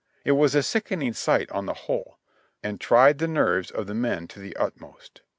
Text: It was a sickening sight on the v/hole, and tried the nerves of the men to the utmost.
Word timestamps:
It 0.25 0.31
was 0.31 0.55
a 0.55 0.63
sickening 0.63 1.13
sight 1.13 1.51
on 1.51 1.67
the 1.67 1.73
v/hole, 1.75 2.17
and 2.63 2.81
tried 2.81 3.19
the 3.19 3.27
nerves 3.27 3.69
of 3.69 3.85
the 3.85 3.93
men 3.93 4.27
to 4.29 4.39
the 4.39 4.57
utmost. 4.57 5.21